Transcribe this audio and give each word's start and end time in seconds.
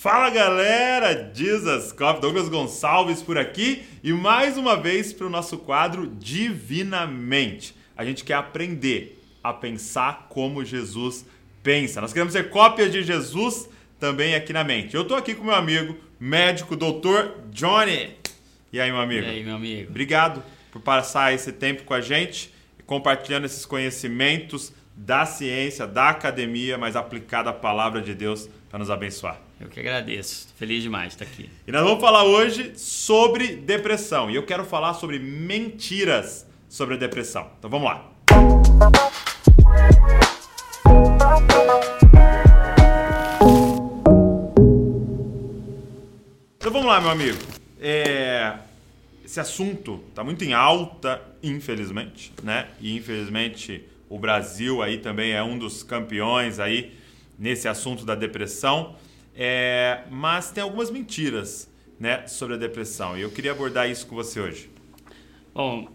Fala 0.00 0.30
galera, 0.30 1.30
Jesus 1.34 1.92
Cop, 1.92 2.22
Douglas 2.22 2.48
Gonçalves 2.48 3.20
por 3.20 3.36
aqui 3.36 3.84
e 4.02 4.14
mais 4.14 4.56
uma 4.56 4.74
vez 4.74 5.12
para 5.12 5.26
o 5.26 5.28
nosso 5.28 5.58
quadro 5.58 6.06
Divinamente. 6.06 7.76
A 7.94 8.02
gente 8.02 8.24
quer 8.24 8.32
aprender 8.32 9.22
a 9.44 9.52
pensar 9.52 10.28
como 10.30 10.64
Jesus 10.64 11.26
pensa. 11.62 12.00
Nós 12.00 12.14
queremos 12.14 12.32
ser 12.32 12.48
cópias 12.48 12.90
de 12.90 13.02
Jesus 13.02 13.68
também 13.98 14.34
aqui 14.34 14.54
na 14.54 14.64
mente. 14.64 14.94
Eu 14.94 15.02
estou 15.02 15.18
aqui 15.18 15.34
com 15.34 15.44
meu 15.44 15.54
amigo, 15.54 15.94
médico, 16.18 16.74
doutor 16.74 17.34
Johnny. 17.50 18.16
E 18.72 18.80
aí, 18.80 18.90
meu 18.90 19.02
amigo? 19.02 19.26
E 19.26 19.28
aí, 19.28 19.44
meu 19.44 19.56
amigo? 19.56 19.90
Obrigado 19.90 20.42
por 20.72 20.80
passar 20.80 21.34
esse 21.34 21.52
tempo 21.52 21.82
com 21.82 21.92
a 21.92 22.00
gente, 22.00 22.54
compartilhando 22.86 23.44
esses 23.44 23.66
conhecimentos 23.66 24.72
da 24.96 25.26
ciência, 25.26 25.86
da 25.86 26.08
academia, 26.08 26.78
mas 26.78 26.96
aplicado 26.96 27.50
à 27.50 27.52
palavra 27.52 28.00
de 28.00 28.14
Deus 28.14 28.48
para 28.70 28.78
nos 28.78 28.88
abençoar. 28.88 29.49
Eu 29.60 29.68
que 29.68 29.78
agradeço. 29.78 30.48
Feliz 30.56 30.82
demais 30.82 31.08
de 31.08 31.22
estar 31.22 31.26
aqui. 31.26 31.50
E 31.68 31.70
nós 31.70 31.82
vamos 31.82 32.00
falar 32.00 32.24
hoje 32.24 32.72
sobre 32.76 33.56
depressão. 33.56 34.30
E 34.30 34.34
eu 34.34 34.42
quero 34.46 34.64
falar 34.64 34.94
sobre 34.94 35.18
mentiras 35.18 36.46
sobre 36.66 36.94
a 36.94 36.96
depressão. 36.96 37.50
Então 37.58 37.68
vamos 37.68 37.86
lá. 37.86 38.10
Então 46.56 46.72
vamos 46.72 46.86
lá, 46.86 46.98
meu 47.02 47.10
amigo. 47.10 47.38
É... 47.78 48.54
Esse 49.22 49.40
assunto 49.40 50.02
está 50.08 50.24
muito 50.24 50.42
em 50.42 50.54
alta, 50.54 51.20
infelizmente, 51.42 52.32
né? 52.42 52.68
E 52.80 52.96
infelizmente 52.96 53.86
o 54.08 54.18
Brasil 54.18 54.82
aí 54.82 54.96
também 54.96 55.32
é 55.32 55.42
um 55.42 55.58
dos 55.58 55.82
campeões 55.82 56.58
aí 56.58 56.96
nesse 57.38 57.68
assunto 57.68 58.06
da 58.06 58.14
depressão. 58.14 58.96
É, 59.42 60.02
mas 60.10 60.50
tem 60.50 60.62
algumas 60.62 60.90
mentiras 60.90 61.72
né, 61.98 62.26
sobre 62.26 62.56
a 62.56 62.58
depressão 62.58 63.16
e 63.16 63.22
eu 63.22 63.30
queria 63.30 63.52
abordar 63.52 63.88
isso 63.88 64.06
com 64.06 64.14
você 64.14 64.38
hoje. 64.38 64.68
Bom, 65.54 65.88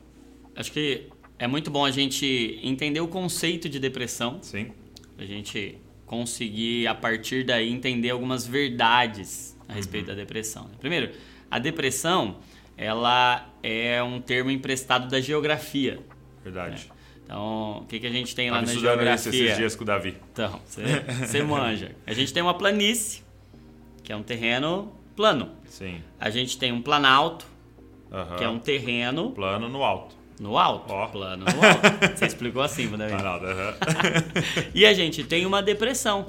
acho 0.56 0.72
que 0.72 1.10
é 1.38 1.46
muito 1.46 1.70
bom 1.70 1.86
a 1.86 1.92
gente 1.92 2.60
entender 2.64 3.02
o 3.02 3.08
conceito 3.08 3.70
de 3.70 3.80
depressão. 3.80 4.40
Sim. 4.42 4.72
A 5.16 5.26
gente 5.26 5.78
conseguir, 6.08 6.88
a 6.88 6.96
partir 6.96 7.46
daí, 7.46 7.72
entender 7.72 8.10
algumas 8.10 8.48
verdades 8.48 9.56
a 9.70 9.74
respeito 9.74 10.10
uhum. 10.10 10.16
da 10.16 10.22
depressão. 10.22 10.68
Primeiro, 10.80 11.12
a 11.50 11.60
depressão 11.60 12.38
ela 12.76 13.48
é 13.62 14.02
um 14.02 14.20
termo 14.20 14.50
emprestado 14.50 15.08
da 15.08 15.22
geografia. 15.22 16.00
Verdade. 16.44 16.88
Né? 16.90 16.96
Então, 17.26 17.80
o 17.84 17.86
que, 17.86 18.00
que 18.00 18.08
a 18.08 18.12
gente 18.12 18.36
tem 18.36 18.50
lá 18.50 18.62
na 18.62 18.68
geografia? 18.68 19.30
esses 19.30 19.58
dias 19.58 19.76
com 19.76 19.84
o 19.84 19.86
Davi. 19.86 20.16
Então, 20.34 20.60
você 20.66 21.44
manja. 21.44 21.96
A 22.08 22.14
gente 22.14 22.34
tem 22.34 22.42
uma 22.42 22.56
planície, 22.56 23.25
que 24.06 24.14
é 24.14 24.16
um 24.16 24.24
terreno 24.24 24.94
plano. 25.16 25.50
Sim. 25.66 26.02
A 26.20 26.30
gente 26.30 26.58
tem 26.58 26.72
um 26.72 26.82
planalto, 26.82 27.46
uhum. 28.12 28.38
que 28.38 28.44
é 28.44 28.50
um 28.50 28.60
terreno... 28.60 29.32
Plano 29.32 29.68
no 29.68 29.84
alto. 29.84 30.16
No 30.40 30.58
alto. 30.58 30.94
Oh. 30.94 31.08
Plano 31.08 31.46
no 31.46 31.66
alto. 31.66 32.16
Você 32.16 32.26
explicou 32.26 32.62
assim, 32.62 32.88
Davi. 32.88 33.14
Planalto, 33.14 33.46
uhum. 33.46 34.64
e 34.76 34.86
a 34.86 34.94
gente 34.94 35.24
tem 35.24 35.46
uma 35.46 35.64
depressão. 35.64 36.28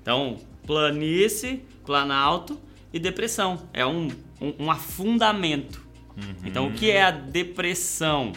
Então, 0.00 0.38
planície, 0.66 1.62
planalto 1.84 2.58
e 2.92 2.98
depressão. 2.98 3.68
É 3.72 3.84
um, 3.84 4.08
um, 4.40 4.64
um 4.64 4.70
afundamento. 4.70 5.84
Uhum. 6.16 6.34
Então, 6.44 6.68
o 6.68 6.72
que 6.72 6.90
é 6.90 7.02
a 7.02 7.10
depressão? 7.10 8.32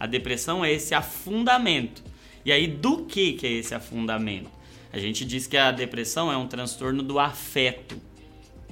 A 0.00 0.06
depressão 0.06 0.64
é 0.64 0.72
esse 0.72 0.94
afundamento. 0.94 2.02
E 2.44 2.50
aí, 2.50 2.66
do 2.66 3.04
que, 3.04 3.34
que 3.34 3.46
é 3.46 3.50
esse 3.52 3.72
afundamento? 3.72 4.50
A 4.92 4.98
gente 4.98 5.24
diz 5.24 5.46
que 5.46 5.56
a 5.56 5.72
depressão 5.72 6.30
é 6.30 6.36
um 6.36 6.46
transtorno 6.46 7.02
do 7.02 7.18
afeto. 7.18 7.96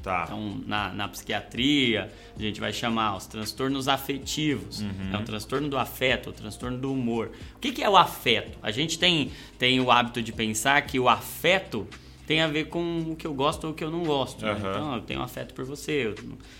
Tá. 0.02 0.24
Então, 0.26 0.60
na, 0.66 0.92
na 0.92 1.08
psiquiatria, 1.08 2.10
a 2.36 2.42
gente 2.42 2.60
vai 2.60 2.72
chamar 2.72 3.16
os 3.16 3.26
transtornos 3.26 3.88
afetivos. 3.88 4.80
Uhum. 4.80 5.10
É 5.12 5.18
um 5.18 5.24
transtorno 5.24 5.68
do 5.68 5.76
afeto, 5.76 6.30
o 6.30 6.32
transtorno 6.32 6.78
do 6.78 6.92
humor. 6.92 7.30
O 7.56 7.58
que, 7.58 7.72
que 7.72 7.82
é 7.82 7.88
o 7.88 7.96
afeto? 7.96 8.58
A 8.62 8.70
gente 8.70 8.98
tem, 8.98 9.30
tem 9.58 9.80
o 9.80 9.90
hábito 9.90 10.22
de 10.22 10.32
pensar 10.32 10.80
que 10.82 10.98
o 10.98 11.08
afeto 11.08 11.86
tem 12.26 12.40
a 12.40 12.46
ver 12.46 12.68
com 12.68 13.10
o 13.10 13.16
que 13.16 13.26
eu 13.26 13.34
gosto 13.34 13.64
ou 13.64 13.72
o 13.72 13.74
que 13.74 13.84
eu 13.84 13.90
não 13.90 14.04
gosto. 14.04 14.44
Uhum. 14.44 14.54
Né? 14.54 14.58
Então, 14.58 14.94
eu 14.96 15.02
tenho 15.02 15.22
afeto 15.22 15.52
por 15.52 15.64
você. 15.64 16.06
Eu... 16.06 16.14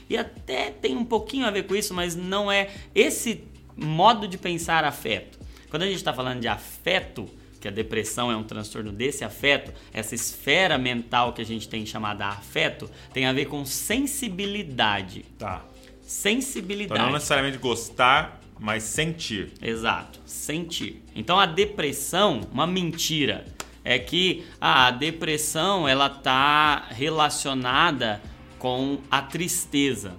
E 0.08 0.16
até 0.16 0.70
tem 0.70 0.96
um 0.96 1.04
pouquinho 1.04 1.46
a 1.46 1.50
ver 1.50 1.62
com 1.62 1.74
isso, 1.74 1.94
mas 1.94 2.14
não 2.14 2.50
é 2.50 2.68
esse 2.94 3.44
modo 3.76 4.28
de 4.28 4.36
pensar 4.36 4.84
afeto. 4.84 5.38
Quando 5.70 5.82
a 5.84 5.86
gente 5.86 5.96
está 5.96 6.12
falando 6.12 6.40
de 6.40 6.48
afeto, 6.48 7.28
que 7.60 7.68
a 7.68 7.70
depressão 7.70 8.32
é 8.32 8.36
um 8.36 8.42
transtorno 8.42 8.90
desse 8.90 9.22
afeto, 9.22 9.72
essa 9.92 10.14
esfera 10.14 10.78
mental 10.78 11.32
que 11.34 11.42
a 11.42 11.44
gente 11.44 11.68
tem 11.68 11.84
chamada 11.84 12.26
afeto, 12.26 12.90
tem 13.12 13.26
a 13.26 13.32
ver 13.32 13.46
com 13.46 13.64
sensibilidade. 13.66 15.24
Tá. 15.38 15.62
Sensibilidade. 16.00 16.94
Então 16.94 17.06
não 17.06 17.12
necessariamente 17.12 17.58
gostar, 17.58 18.40
mas 18.58 18.82
sentir. 18.82 19.52
Exato, 19.60 20.18
sentir. 20.24 21.02
Então 21.14 21.38
a 21.38 21.46
depressão, 21.46 22.40
uma 22.50 22.66
mentira, 22.66 23.44
é 23.84 23.98
que 23.98 24.44
ah, 24.60 24.86
a 24.86 24.90
depressão 24.90 25.86
ela 25.86 26.08
tá 26.08 26.86
relacionada 26.90 28.22
com 28.58 28.98
a 29.10 29.22
tristeza. 29.22 30.14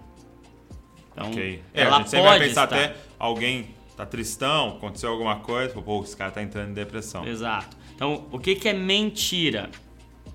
Então, 1.12 1.32
okay. 1.32 1.62
é, 1.74 1.82
ela 1.82 1.96
a 1.96 2.00
gente 2.00 2.10
sempre 2.12 2.26
vai 2.26 2.40
pensar 2.40 2.64
estar... 2.64 2.76
até 2.76 2.96
alguém 3.20 3.70
tá 4.02 4.06
tristão, 4.06 4.70
aconteceu 4.78 5.10
alguma 5.10 5.38
coisa, 5.38 5.80
pô, 5.80 6.02
esse 6.04 6.16
cara 6.16 6.32
tá 6.32 6.42
entrando 6.42 6.72
em 6.72 6.74
depressão. 6.74 7.26
Exato. 7.26 7.78
Então, 7.96 8.28
o 8.32 8.40
que, 8.40 8.56
que 8.56 8.68
é 8.68 8.74
mentira? 8.74 9.70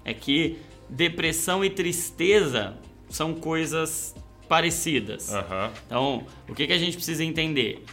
É 0.05 0.15
que 0.15 0.59
depressão 0.89 1.65
e 1.65 1.71
tristeza 1.71 2.79
são 3.09 3.35
coisas 3.35 4.15
parecidas. 4.49 5.31
Uhum. 5.31 5.71
Então, 5.87 6.27
o 6.49 6.55
que, 6.55 6.67
que 6.67 6.73
a 6.73 6.79
gente 6.79 6.97
precisa 6.97 7.25
entender? 7.25 7.85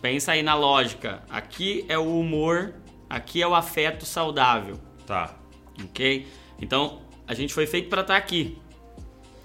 Pensa 0.00 0.32
aí 0.32 0.42
na 0.42 0.54
lógica. 0.54 1.22
Aqui 1.28 1.84
é 1.88 1.98
o 1.98 2.18
humor, 2.18 2.74
aqui 3.08 3.42
é 3.42 3.46
o 3.46 3.54
afeto 3.54 4.06
saudável. 4.06 4.80
Tá. 5.06 5.36
Ok? 5.84 6.26
Então, 6.58 7.02
a 7.26 7.34
gente 7.34 7.52
foi 7.52 7.66
feito 7.66 7.90
para 7.90 8.00
estar 8.00 8.14
tá 8.14 8.18
aqui. 8.18 8.58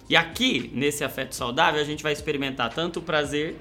E 0.08 0.16
aqui, 0.16 0.72
nesse 0.74 1.04
afeto 1.04 1.36
saudável, 1.36 1.82
a 1.82 1.84
gente 1.84 2.02
vai 2.02 2.14
experimentar 2.14 2.74
tanto 2.74 3.00
o 3.00 3.02
prazer 3.02 3.58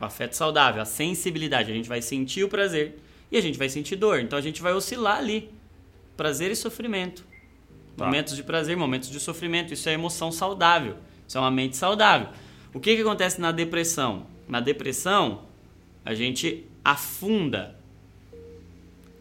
o 0.00 0.04
afeto 0.04 0.34
saudável, 0.34 0.80
a 0.80 0.84
sensibilidade. 0.84 1.70
A 1.70 1.74
gente 1.74 1.88
vai 1.88 2.00
sentir 2.00 2.44
o 2.44 2.48
prazer 2.48 2.98
e 3.30 3.36
a 3.36 3.40
gente 3.40 3.58
vai 3.58 3.68
sentir 3.68 3.96
dor. 3.96 4.20
Então 4.20 4.38
a 4.38 4.42
gente 4.42 4.62
vai 4.62 4.72
oscilar 4.72 5.18
ali. 5.18 5.50
Prazer 6.16 6.50
e 6.50 6.56
sofrimento. 6.56 7.24
Tá. 7.96 8.04
Momentos 8.04 8.36
de 8.36 8.42
prazer, 8.42 8.76
momentos 8.76 9.10
de 9.10 9.20
sofrimento. 9.20 9.72
Isso 9.72 9.88
é 9.88 9.92
emoção 9.92 10.30
saudável. 10.30 10.96
Isso 11.26 11.36
é 11.36 11.40
uma 11.40 11.50
mente 11.50 11.76
saudável. 11.76 12.28
O 12.72 12.80
que, 12.80 12.94
que 12.94 13.02
acontece 13.02 13.40
na 13.40 13.52
depressão? 13.52 14.26
Na 14.48 14.60
depressão, 14.60 15.42
a 16.04 16.14
gente 16.14 16.64
afunda 16.84 17.76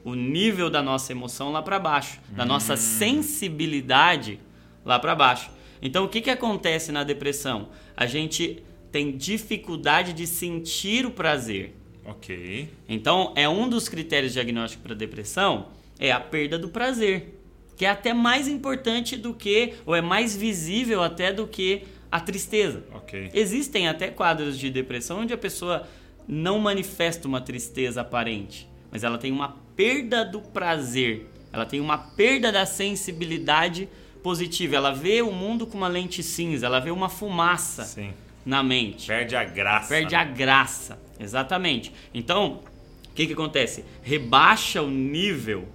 o 0.03 0.15
nível 0.15 0.69
da 0.69 0.81
nossa 0.81 1.11
emoção 1.11 1.51
lá 1.51 1.61
para 1.61 1.77
baixo, 1.77 2.19
da 2.29 2.43
hum. 2.43 2.47
nossa 2.47 2.77
sensibilidade 2.77 4.39
lá 4.85 4.97
para 4.97 5.13
baixo. 5.13 5.51
Então, 5.81 6.05
o 6.05 6.07
que, 6.07 6.21
que 6.21 6.29
acontece 6.29 6.91
na 6.91 7.03
depressão? 7.03 7.69
A 7.95 8.05
gente 8.05 8.63
tem 8.97 9.15
dificuldade 9.15 10.11
de 10.11 10.25
sentir 10.25 11.05
o 11.05 11.11
prazer. 11.11 11.75
Ok. 12.03 12.67
Então, 12.89 13.31
é 13.35 13.47
um 13.47 13.69
dos 13.69 13.87
critérios 13.87 14.33
diagnósticos 14.33 14.83
para 14.83 14.95
depressão 14.95 15.67
é 15.99 16.11
a 16.11 16.19
perda 16.19 16.57
do 16.57 16.69
prazer, 16.69 17.39
que 17.75 17.85
é 17.85 17.89
até 17.91 18.11
mais 18.11 18.47
importante 18.47 19.15
do 19.15 19.35
que, 19.35 19.75
ou 19.85 19.95
é 19.95 20.01
mais 20.01 20.35
visível 20.35 21.03
até 21.03 21.31
do 21.31 21.45
que 21.45 21.83
a 22.11 22.19
tristeza. 22.19 22.85
Ok. 22.91 23.29
Existem 23.35 23.87
até 23.87 24.07
quadros 24.09 24.57
de 24.57 24.71
depressão 24.71 25.19
onde 25.19 25.31
a 25.31 25.37
pessoa 25.37 25.87
não 26.27 26.57
manifesta 26.57 27.27
uma 27.27 27.39
tristeza 27.39 28.01
aparente, 28.01 28.67
mas 28.89 29.03
ela 29.03 29.19
tem 29.19 29.31
uma 29.31 29.57
perda 29.75 30.25
do 30.25 30.41
prazer, 30.41 31.27
ela 31.53 31.67
tem 31.67 31.79
uma 31.79 31.99
perda 31.99 32.51
da 32.51 32.65
sensibilidade 32.65 33.87
positiva, 34.23 34.75
ela 34.75 34.91
vê 34.91 35.21
o 35.21 35.31
mundo 35.31 35.67
com 35.67 35.77
uma 35.77 35.87
lente 35.87 36.23
cinza, 36.23 36.65
ela 36.65 36.79
vê 36.79 36.89
uma 36.89 37.09
fumaça. 37.09 37.83
Sim 37.83 38.11
na 38.47 38.63
mente. 38.63 39.07
Perde 39.07 39.35
a 39.35 39.43
graça. 39.43 39.89
Perde 39.89 40.15
a 40.15 40.23
graça, 40.23 40.97
exatamente. 41.19 41.93
Então, 42.13 42.61
o 43.09 43.13
que, 43.13 43.27
que 43.27 43.33
acontece? 43.33 43.83
Rebaixa 44.01 44.81
o 44.81 44.89
nível 44.89 45.67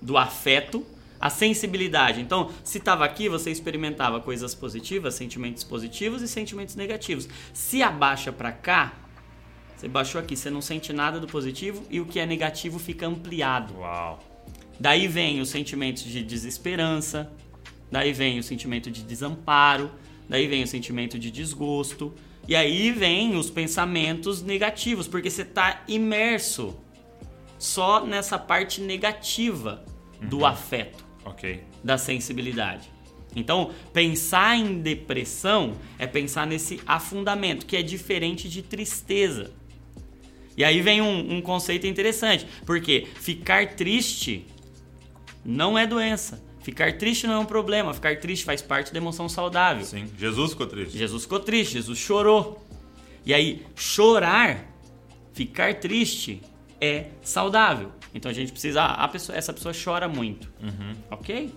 do 0.00 0.16
afeto, 0.16 0.86
a 1.20 1.28
sensibilidade. 1.28 2.22
Então, 2.22 2.50
se 2.64 2.78
estava 2.78 3.04
aqui, 3.04 3.28
você 3.28 3.50
experimentava 3.50 4.20
coisas 4.20 4.54
positivas, 4.54 5.14
sentimentos 5.14 5.62
positivos 5.62 6.22
e 6.22 6.28
sentimentos 6.28 6.76
negativos. 6.76 7.28
Se 7.52 7.82
abaixa 7.82 8.32
para 8.32 8.52
cá, 8.52 8.94
você 9.76 9.86
baixou 9.86 10.18
aqui, 10.18 10.34
você 10.34 10.48
não 10.48 10.62
sente 10.62 10.94
nada 10.94 11.20
do 11.20 11.26
positivo 11.26 11.84
e 11.90 12.00
o 12.00 12.06
que 12.06 12.18
é 12.18 12.24
negativo 12.24 12.78
fica 12.78 13.06
ampliado. 13.06 13.74
Uau. 13.74 14.24
Daí 14.80 15.06
vem 15.06 15.42
os 15.42 15.50
sentimentos 15.50 16.04
de 16.04 16.22
desesperança, 16.22 17.30
daí 17.90 18.14
vem 18.14 18.38
o 18.38 18.42
sentimento 18.42 18.90
de 18.90 19.02
desamparo, 19.02 19.90
daí 20.28 20.46
vem 20.46 20.62
o 20.62 20.66
sentimento 20.66 21.18
de 21.18 21.30
desgosto, 21.30 22.14
e 22.46 22.54
aí 22.54 22.90
vem 22.92 23.36
os 23.36 23.48
pensamentos 23.48 24.42
negativos, 24.42 25.08
porque 25.08 25.30
você 25.30 25.42
está 25.42 25.82
imerso 25.88 26.76
só 27.58 28.04
nessa 28.04 28.38
parte 28.38 28.80
negativa 28.80 29.84
do 30.20 30.38
uhum. 30.38 30.46
afeto, 30.46 31.04
okay. 31.24 31.62
da 31.82 31.96
sensibilidade. 31.96 32.92
Então, 33.34 33.72
pensar 33.92 34.56
em 34.56 34.80
depressão 34.80 35.74
é 35.98 36.06
pensar 36.06 36.46
nesse 36.46 36.80
afundamento, 36.86 37.66
que 37.66 37.76
é 37.76 37.82
diferente 37.82 38.48
de 38.48 38.62
tristeza. 38.62 39.52
E 40.56 40.62
aí 40.62 40.80
vem 40.80 41.00
um, 41.00 41.36
um 41.36 41.40
conceito 41.40 41.86
interessante, 41.86 42.46
porque 42.64 43.08
ficar 43.16 43.74
triste 43.74 44.46
não 45.44 45.76
é 45.76 45.86
doença. 45.86 46.42
Ficar 46.64 46.96
triste 46.96 47.26
não 47.26 47.34
é 47.34 47.38
um 47.38 47.44
problema. 47.44 47.92
Ficar 47.92 48.16
triste 48.18 48.42
faz 48.42 48.62
parte 48.62 48.90
da 48.90 48.96
emoção 48.98 49.28
saudável. 49.28 49.84
Sim. 49.84 50.10
Jesus 50.18 50.52
ficou 50.52 50.66
triste. 50.66 50.96
Jesus 50.96 51.22
ficou 51.24 51.38
triste, 51.38 51.74
Jesus 51.74 51.98
chorou. 51.98 52.66
E 53.26 53.34
aí, 53.34 53.62
chorar, 53.76 54.64
ficar 55.34 55.74
triste, 55.74 56.40
é 56.80 57.08
saudável. 57.22 57.92
Então 58.14 58.30
a 58.30 58.34
gente 58.34 58.50
precisa. 58.50 58.82
Ah, 58.82 59.06
pessoa, 59.06 59.36
essa 59.36 59.52
pessoa 59.52 59.74
chora 59.74 60.08
muito. 60.08 60.50
Uhum. 60.62 60.94
Ok. 61.10 61.52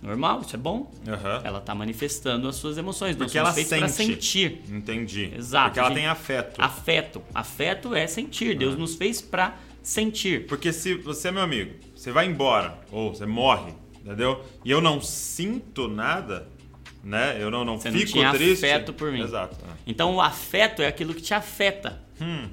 Normal, 0.00 0.40
isso 0.40 0.56
é 0.56 0.58
bom. 0.58 0.90
Aham. 1.06 1.42
Ela 1.44 1.58
está 1.58 1.74
manifestando 1.74 2.48
as 2.48 2.56
suas 2.56 2.78
emoções. 2.78 3.16
Porque 3.16 3.36
ela 3.36 3.52
feitos 3.52 3.76
para 3.78 3.88
sente. 3.88 4.12
sentir. 4.14 4.62
Entendi. 4.70 5.32
Exato, 5.36 5.66
Porque 5.66 5.80
ela 5.80 5.88
gente. 5.88 5.98
tem 5.98 6.06
afeto. 6.06 6.62
Afeto. 6.62 7.22
Afeto 7.34 7.94
é 7.94 8.06
sentir. 8.06 8.56
Deus 8.56 8.74
nos 8.74 8.94
fez 8.94 9.20
para 9.20 9.58
sentir. 9.82 10.46
Porque 10.46 10.72
se 10.72 10.94
você 10.94 11.28
é 11.28 11.32
meu 11.32 11.42
amigo, 11.42 11.74
você 11.94 12.10
vai 12.10 12.26
embora, 12.26 12.78
ou 12.90 13.14
você 13.14 13.26
morre, 13.26 13.72
entendeu? 14.04 14.44
E 14.64 14.70
eu 14.70 14.80
não 14.80 15.00
sinto 15.00 15.88
nada, 15.88 16.46
né? 17.02 17.36
Eu 17.40 17.50
não, 17.50 17.64
não 17.64 17.78
Você 17.78 17.90
não 17.90 17.98
fico 17.98 18.12
tinha 18.12 18.30
triste. 18.32 18.64
afeto 18.64 18.92
por 18.92 19.10
mim. 19.10 19.22
Exato. 19.22 19.56
é. 19.64 19.72
Então 19.86 20.14
o 20.14 20.20
afeto 20.20 20.82
é 20.82 20.86
aquilo 20.86 21.14
que 21.14 21.22
te 21.22 21.32
afeta. 21.34 22.00
Hum, 22.20 22.48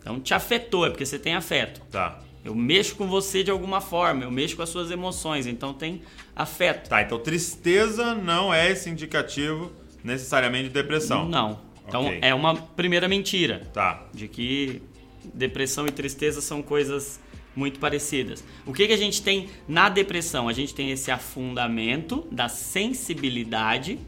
Então 0.00 0.20
te 0.20 0.34
afetou, 0.34 0.86
é 0.86 0.90
porque 0.90 1.04
você 1.06 1.18
tem 1.18 1.34
afeto. 1.34 1.80
tá. 1.90 2.18
Eu 2.44 2.56
mexo 2.56 2.96
com 2.96 3.06
você 3.06 3.44
de 3.44 3.52
alguma 3.52 3.80
forma, 3.80 4.24
eu 4.24 4.30
mexo 4.32 4.56
com 4.56 4.62
as 4.62 4.68
suas 4.68 4.90
emoções, 4.90 5.46
então 5.46 5.72
tem 5.72 6.02
afeto. 6.34 6.88
Tá, 6.88 7.00
então 7.00 7.16
tristeza 7.20 8.16
não 8.16 8.52
é 8.52 8.68
esse 8.72 8.90
indicativo 8.90 9.70
necessariamente 10.02 10.64
de 10.64 10.74
depressão. 10.74 11.28
Não. 11.28 11.60
Então 11.86 12.06
Ok. 12.06 12.18
é 12.20 12.34
uma 12.34 12.56
primeira 12.56 13.06
mentira 13.06 13.60
Tá. 13.72 14.02
de 14.12 14.26
que 14.26 14.82
depressão 15.32 15.86
e 15.86 15.92
tristeza 15.92 16.40
são 16.40 16.62
coisas 16.62 17.20
muito 17.54 17.78
parecidas. 17.78 18.44
O 18.66 18.72
que, 18.72 18.86
que 18.86 18.92
a 18.92 18.96
gente 18.98 19.22
tem 19.22 19.48
na 19.68 19.88
depressão? 19.88 20.48
A 20.48 20.52
gente 20.52 20.74
tem 20.74 20.90
esse 20.90 21.10
afundamento 21.10 22.26
da 22.30 22.48
sensibilidade. 22.48 23.98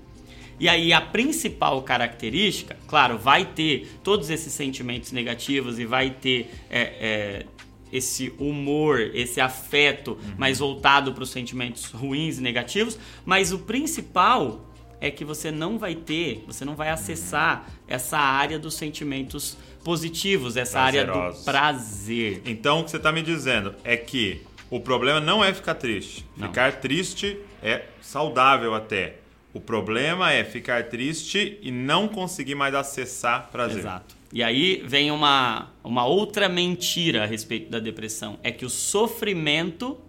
E 0.58 0.68
aí 0.68 0.92
a 0.92 1.00
principal 1.00 1.82
característica, 1.82 2.76
claro, 2.86 3.18
vai 3.18 3.44
ter 3.44 3.98
todos 4.04 4.30
esses 4.30 4.52
sentimentos 4.52 5.10
negativos 5.10 5.78
e 5.78 5.84
vai 5.84 6.10
ter 6.10 6.50
é, 6.70 6.80
é, 6.80 7.46
esse 7.92 8.32
humor, 8.38 9.00
esse 9.14 9.40
afeto 9.40 10.16
mais 10.38 10.60
voltado 10.60 11.12
para 11.12 11.24
os 11.24 11.30
sentimentos 11.30 11.86
ruins 11.86 12.38
e 12.38 12.40
negativos, 12.40 12.98
mas 13.24 13.52
o 13.52 13.58
principal 13.58 14.73
é 15.04 15.10
que 15.10 15.22
você 15.22 15.50
não 15.50 15.78
vai 15.78 15.94
ter, 15.94 16.42
você 16.46 16.64
não 16.64 16.74
vai 16.74 16.88
acessar 16.88 17.70
essa 17.86 18.16
área 18.16 18.58
dos 18.58 18.72
sentimentos 18.72 19.54
positivos, 19.84 20.56
essa 20.56 20.80
área 20.80 21.04
do 21.04 21.12
Prazerosos. 21.12 21.44
prazer. 21.44 22.42
Então 22.46 22.80
o 22.80 22.84
que 22.84 22.90
você 22.90 22.98
tá 22.98 23.12
me 23.12 23.20
dizendo 23.22 23.74
é 23.84 23.98
que 23.98 24.40
o 24.70 24.80
problema 24.80 25.20
não 25.20 25.44
é 25.44 25.52
ficar 25.52 25.74
triste. 25.74 26.24
Não. 26.34 26.48
Ficar 26.48 26.80
triste 26.80 27.38
é 27.62 27.84
saudável 28.00 28.74
até. 28.74 29.18
O 29.52 29.60
problema 29.60 30.32
é 30.32 30.42
ficar 30.42 30.84
triste 30.84 31.58
e 31.60 31.70
não 31.70 32.08
conseguir 32.08 32.54
mais 32.54 32.74
acessar 32.74 33.50
prazer. 33.52 33.80
Exato. 33.80 34.16
E 34.32 34.42
aí 34.42 34.82
vem 34.86 35.10
uma, 35.10 35.70
uma 35.84 36.06
outra 36.06 36.48
mentira 36.48 37.24
a 37.24 37.26
respeito 37.26 37.70
da 37.70 37.78
depressão: 37.78 38.38
é 38.42 38.50
que 38.50 38.64
o 38.64 38.70
sofrimento 38.70 40.00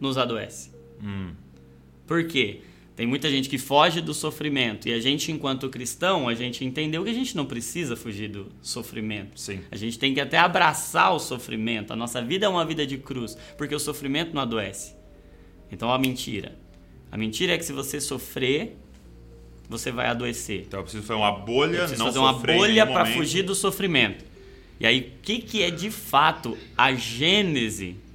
nos 0.00 0.16
adoece. 0.16 0.70
Hum. 1.02 1.32
Por 2.06 2.28
quê? 2.28 2.60
Tem 2.96 3.06
muita 3.06 3.28
gente 3.30 3.48
que 3.50 3.58
foge 3.58 4.00
do 4.00 4.14
sofrimento 4.14 4.88
e 4.88 4.92
a 4.94 4.98
gente, 4.98 5.30
enquanto 5.30 5.68
cristão, 5.68 6.28
a 6.28 6.34
gente 6.34 6.64
entendeu 6.64 7.04
que 7.04 7.10
a 7.10 7.14
gente 7.14 7.36
não 7.36 7.44
precisa 7.44 7.94
fugir 7.94 8.28
do 8.30 8.50
sofrimento. 8.62 9.38
Sim. 9.38 9.60
A 9.70 9.76
gente 9.76 9.98
tem 9.98 10.14
que 10.14 10.20
até 10.20 10.38
abraçar 10.38 11.14
o 11.14 11.18
sofrimento. 11.18 11.92
A 11.92 11.96
nossa 11.96 12.22
vida 12.22 12.46
é 12.46 12.48
uma 12.48 12.64
vida 12.64 12.86
de 12.86 12.96
cruz, 12.96 13.36
porque 13.58 13.74
o 13.74 13.78
sofrimento 13.78 14.34
não 14.34 14.40
adoece. 14.40 14.94
Então, 15.70 15.92
a 15.92 15.98
mentira. 15.98 16.56
A 17.12 17.18
mentira 17.18 17.52
é 17.52 17.58
que 17.58 17.64
se 17.66 17.72
você 17.72 18.00
sofrer, 18.00 18.78
você 19.68 19.90
vai 19.92 20.06
adoecer. 20.06 20.62
Então 20.66 20.80
eu 20.80 20.84
preciso 20.84 21.02
fazer 21.04 21.18
uma 21.20 21.32
bolha, 21.32 21.76
Eu 21.76 21.78
preciso 21.80 21.98
não 21.98 22.06
fazer 22.06 22.18
uma 22.18 22.32
bolha 22.32 22.86
para 22.86 23.04
fugir 23.06 23.42
do 23.42 23.54
sofrimento. 23.54 24.24
E 24.80 24.86
aí, 24.86 25.00
o 25.18 25.22
que, 25.22 25.38
que 25.40 25.62
é 25.62 25.70
de 25.70 25.90
fato 25.90 26.56
a 26.76 26.94
gênese 26.94 27.84
ne- 27.86 27.94
ne- 27.94 28.05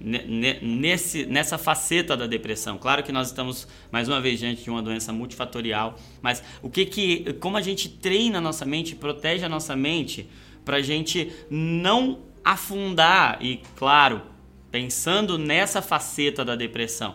nesse, 0.00 1.26
nessa 1.26 1.58
faceta 1.58 2.16
da 2.16 2.26
depressão? 2.26 2.78
Claro 2.78 3.02
que 3.02 3.12
nós 3.12 3.28
estamos, 3.28 3.66
mais 3.90 4.08
uma 4.08 4.20
vez, 4.20 4.38
diante 4.38 4.62
de 4.62 4.70
uma 4.70 4.82
doença 4.82 5.12
multifatorial, 5.12 5.96
mas 6.22 6.42
o 6.62 6.70
que 6.70 6.86
que, 6.86 7.32
como 7.34 7.56
a 7.56 7.62
gente 7.62 7.88
treina 7.88 8.38
a 8.38 8.40
nossa 8.40 8.64
mente, 8.64 8.94
protege 8.94 9.44
a 9.44 9.48
nossa 9.48 9.74
mente, 9.74 10.28
para 10.64 10.76
a 10.76 10.82
gente 10.82 11.32
não 11.50 12.20
afundar 12.44 13.38
e, 13.40 13.60
claro, 13.76 14.22
pensando 14.70 15.38
nessa 15.38 15.80
faceta 15.80 16.44
da 16.44 16.54
depressão, 16.54 17.14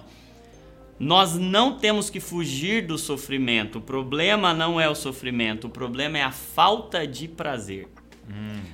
nós 1.00 1.36
não 1.36 1.78
temos 1.78 2.10
que 2.10 2.20
fugir 2.20 2.86
do 2.86 2.98
sofrimento. 2.98 3.80
O 3.80 3.82
problema 3.82 4.54
não 4.54 4.80
é 4.80 4.90
o 4.90 4.96
sofrimento, 4.96 5.68
o 5.68 5.70
problema 5.70 6.18
é 6.18 6.24
a 6.24 6.32
falta 6.32 7.06
de 7.06 7.28
prazer. 7.28 7.88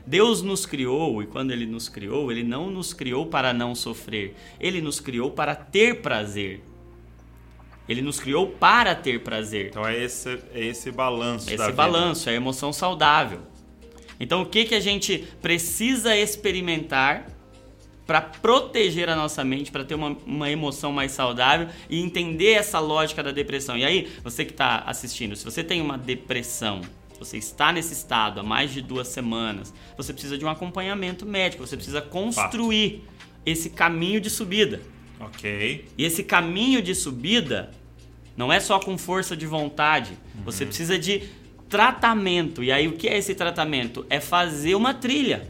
Deus 0.06 0.42
nos 0.42 0.66
criou 0.66 1.22
e 1.22 1.28
quando 1.28 1.52
Ele 1.52 1.66
nos 1.66 1.90
criou, 1.90 2.32
Ele 2.32 2.44
não 2.44 2.70
nos 2.70 2.94
criou 2.94 3.26
para 3.26 3.54
não 3.54 3.74
sofrer, 3.74 4.36
Ele 4.60 4.82
nos 4.82 5.00
criou 5.00 5.32
para 5.32 5.56
ter 5.56 6.02
prazer. 6.02 6.64
Ele 7.88 8.04
nos 8.04 8.20
criou 8.20 8.48
para 8.48 8.94
ter 8.94 9.20
prazer. 9.22 9.70
Então 9.70 9.88
é 9.88 10.04
esse, 10.04 10.30
é 10.54 10.64
esse 10.64 10.92
balanço 10.92 11.48
Esse 11.48 11.58
vida. 11.58 11.72
balanço, 11.72 12.30
é 12.30 12.34
a 12.34 12.36
emoção 12.36 12.72
saudável. 12.72 13.42
Então, 14.20 14.42
o 14.42 14.46
que, 14.46 14.66
que 14.66 14.76
a 14.76 14.80
gente 14.80 15.28
precisa 15.42 16.16
experimentar 16.16 17.26
para 18.06 18.22
proteger 18.22 19.10
a 19.10 19.16
nossa 19.16 19.44
mente, 19.44 19.72
para 19.72 19.84
ter 19.84 19.96
uma, 19.96 20.16
uma 20.26 20.52
emoção 20.52 20.92
mais 20.92 21.14
saudável 21.14 21.70
e 21.90 22.02
entender 22.02 22.52
essa 22.52 22.80
lógica 22.80 23.24
da 23.24 23.32
depressão? 23.32 23.78
E 23.78 23.86
aí, 23.86 24.12
você 24.24 24.44
que 24.44 24.52
está 24.52 24.80
assistindo, 24.86 25.36
se 25.36 25.46
você 25.46 25.64
tem 25.64 25.82
uma 25.82 25.98
depressão, 25.98 26.82
você 27.20 27.38
está 27.38 27.72
nesse 27.72 27.94
estado 27.94 28.40
há 28.40 28.44
mais 28.44 28.72
de 28.72 28.82
duas 28.82 29.10
semanas, 29.10 29.74
você 29.98 30.14
precisa 30.14 30.38
de 30.38 30.46
um 30.46 30.50
acompanhamento 30.50 31.26
médico, 31.26 31.66
você 31.66 31.76
precisa 31.76 32.02
construir 32.02 33.04
esse 33.46 33.70
caminho 33.70 34.22
de 34.22 34.30
subida. 34.30 34.82
Ok. 35.20 35.86
E 35.98 36.06
esse 36.06 36.24
caminho 36.24 36.82
de 36.82 36.96
subida 36.96 37.72
não 38.38 38.52
é 38.52 38.60
só 38.60 38.80
com 38.80 38.98
força 38.98 39.36
de 39.36 39.46
vontade. 39.46 40.18
Você 40.46 40.66
precisa 40.66 40.98
de 40.98 41.24
tratamento. 41.68 42.64
E 42.64 42.72
aí, 42.72 42.88
o 42.88 42.94
que 42.94 43.08
é 43.08 43.18
esse 43.18 43.36
tratamento? 43.36 44.06
É 44.10 44.20
fazer 44.20 44.76
uma 44.76 44.94
trilha. 44.94 45.50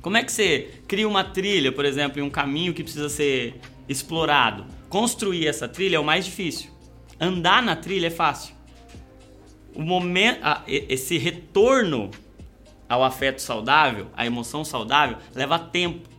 Como 0.00 0.16
é 0.16 0.22
que 0.22 0.32
você 0.32 0.70
cria 0.86 1.06
uma 1.08 1.24
trilha, 1.24 1.72
por 1.72 1.84
exemplo, 1.84 2.20
em 2.20 2.22
um 2.22 2.30
caminho 2.30 2.72
que 2.72 2.82
precisa 2.82 3.08
ser 3.08 3.60
explorado? 3.88 4.64
Construir 4.88 5.46
essa 5.46 5.68
trilha 5.68 5.96
é 5.96 5.98
o 5.98 6.04
mais 6.04 6.24
difícil. 6.24 6.70
Andar 7.20 7.62
na 7.62 7.76
trilha 7.76 8.06
é 8.06 8.10
fácil. 8.10 8.54
O 9.74 9.82
momento, 9.82 10.40
esse 10.66 11.18
retorno 11.18 12.10
ao 12.88 13.02
afeto 13.02 13.40
saudável, 13.40 14.08
à 14.14 14.26
emoção 14.26 14.64
saudável, 14.64 15.16
leva 15.34 15.58
tempo. 15.58 16.12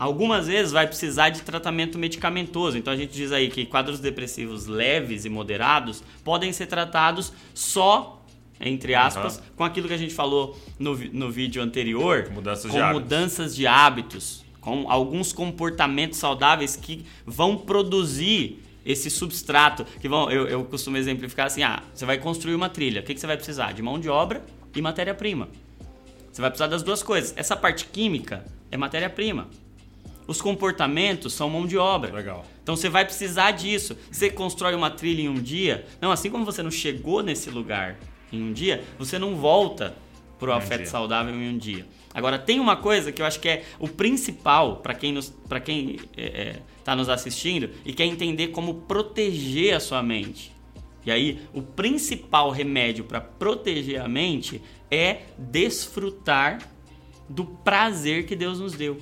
Algumas 0.00 0.46
vezes 0.46 0.72
vai 0.72 0.86
precisar 0.86 1.28
de 1.28 1.42
tratamento 1.42 1.98
medicamentoso. 1.98 2.78
Então 2.78 2.90
a 2.90 2.96
gente 2.96 3.12
diz 3.12 3.32
aí 3.32 3.50
que 3.50 3.66
quadros 3.66 4.00
depressivos 4.00 4.66
leves 4.66 5.26
e 5.26 5.28
moderados 5.28 6.02
podem 6.24 6.54
ser 6.54 6.68
tratados 6.68 7.34
só, 7.52 8.24
entre 8.58 8.94
aspas, 8.94 9.36
Aham. 9.36 9.46
com 9.56 9.64
aquilo 9.64 9.88
que 9.88 9.92
a 9.92 9.98
gente 9.98 10.14
falou 10.14 10.58
no, 10.78 10.96
no 10.96 11.30
vídeo 11.30 11.62
anterior, 11.62 12.30
Mudanças 12.32 12.70
com 12.70 12.78
de 12.78 12.92
mudanças 12.94 13.54
de 13.54 13.66
hábitos, 13.66 14.42
com 14.58 14.90
alguns 14.90 15.34
comportamentos 15.34 16.18
saudáveis 16.18 16.76
que 16.76 17.04
vão 17.26 17.58
produzir 17.58 18.62
esse 18.84 19.10
substrato. 19.10 19.84
Que 20.00 20.08
vão, 20.08 20.30
eu, 20.30 20.46
eu 20.48 20.64
costumo 20.64 20.96
exemplificar 20.96 21.46
assim: 21.46 21.62
ah, 21.62 21.82
você 21.92 22.04
vai 22.04 22.18
construir 22.18 22.54
uma 22.54 22.68
trilha. 22.68 23.00
O 23.00 23.04
que, 23.04 23.14
que 23.14 23.20
você 23.20 23.26
vai 23.26 23.36
precisar? 23.36 23.72
De 23.72 23.82
mão 23.82 23.98
de 23.98 24.08
obra 24.08 24.44
e 24.74 24.80
matéria-prima. 24.80 25.48
Você 26.32 26.40
vai 26.40 26.50
precisar 26.50 26.68
das 26.68 26.82
duas 26.82 27.02
coisas. 27.02 27.34
Essa 27.36 27.56
parte 27.56 27.86
química 27.86 28.44
é 28.70 28.76
matéria-prima. 28.76 29.48
Os 30.26 30.40
comportamentos 30.40 31.32
são 31.32 31.50
mão 31.50 31.66
de 31.66 31.76
obra. 31.76 32.12
Legal. 32.12 32.46
Então 32.62 32.76
você 32.76 32.88
vai 32.88 33.04
precisar 33.04 33.50
disso. 33.50 33.96
Você 34.10 34.30
constrói 34.30 34.74
uma 34.74 34.90
trilha 34.90 35.22
em 35.22 35.28
um 35.28 35.34
dia. 35.34 35.86
Não, 36.00 36.12
assim 36.12 36.30
como 36.30 36.44
você 36.44 36.62
não 36.62 36.70
chegou 36.70 37.22
nesse 37.22 37.50
lugar 37.50 37.98
em 38.32 38.42
um 38.42 38.52
dia, 38.52 38.84
você 38.96 39.18
não 39.18 39.34
volta 39.34 39.94
pro 40.40 40.50
Em 40.50 40.54
um 40.54 40.56
afeto 40.58 40.78
dia. 40.80 40.90
saudável 40.90 41.32
em 41.34 41.48
um 41.50 41.56
dia. 41.58 41.86
Agora 42.12 42.36
tem 42.38 42.58
uma 42.58 42.76
coisa 42.76 43.12
que 43.12 43.22
eu 43.22 43.26
acho 43.26 43.38
que 43.38 43.48
é 43.48 43.62
o 43.78 43.86
principal 43.86 44.78
para 44.78 44.94
quem 44.94 45.16
para 45.48 45.60
quem 45.60 45.96
está 46.78 46.96
nos 46.96 47.08
assistindo 47.08 47.70
e 47.84 47.92
quer 47.92 48.06
entender 48.06 48.48
como 48.48 48.74
proteger 48.74 49.74
a 49.76 49.80
sua 49.80 50.02
mente. 50.02 50.52
E 51.06 51.10
aí 51.10 51.40
o 51.54 51.62
principal 51.62 52.50
remédio 52.50 53.04
para 53.04 53.20
proteger 53.20 54.00
a 54.00 54.08
mente 54.08 54.60
é 54.90 55.18
desfrutar 55.38 56.58
do 57.28 57.44
prazer 57.44 58.26
que 58.26 58.34
Deus 58.34 58.58
nos 58.58 58.72
deu. 58.72 58.98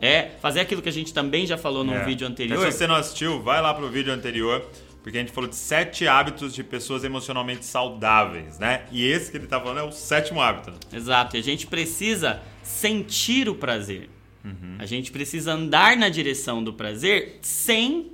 É 0.00 0.32
fazer 0.40 0.58
aquilo 0.60 0.82
que 0.82 0.88
a 0.88 0.92
gente 0.92 1.14
também 1.14 1.46
já 1.46 1.56
falou 1.56 1.84
no 1.84 1.94
É. 1.94 2.04
vídeo 2.04 2.26
anterior. 2.26 2.58
Então, 2.58 2.72
se 2.72 2.76
você 2.76 2.86
não 2.88 2.96
assistiu, 2.96 3.40
vai 3.40 3.62
lá 3.62 3.72
pro 3.72 3.88
vídeo 3.88 4.12
anterior, 4.12 4.68
porque 5.02 5.18
a 5.18 5.20
gente 5.20 5.32
falou 5.32 5.50
de 5.50 5.56
sete 5.56 6.06
hábitos 6.06 6.54
de 6.54 6.62
pessoas 6.62 7.02
emocionalmente 7.02 7.64
saudáveis, 7.64 8.58
né? 8.58 8.86
E 8.92 9.04
esse 9.04 9.30
que 9.30 9.36
ele 9.36 9.48
tá 9.48 9.60
falando 9.60 9.78
é 9.78 9.82
o 9.82 9.90
sétimo 9.90 10.40
hábito. 10.40 10.72
Exato. 10.92 11.36
E 11.36 11.40
a 11.40 11.42
gente 11.42 11.66
precisa 11.66 12.40
sentir 12.62 13.48
o 13.48 13.54
prazer. 13.54 14.08
Uhum. 14.44 14.76
A 14.78 14.86
gente 14.86 15.10
precisa 15.10 15.54
andar 15.54 15.96
na 15.96 16.08
direção 16.08 16.62
do 16.62 16.72
prazer 16.72 17.38
sem 17.42 18.12